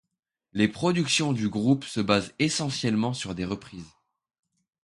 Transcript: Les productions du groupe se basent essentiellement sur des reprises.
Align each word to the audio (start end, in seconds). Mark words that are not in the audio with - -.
Les 0.53 0.67
productions 0.67 1.31
du 1.31 1.47
groupe 1.47 1.83
se 1.83 1.99
basent 1.99 2.33
essentiellement 2.39 3.13
sur 3.13 3.35
des 3.35 3.45
reprises. 3.45 3.93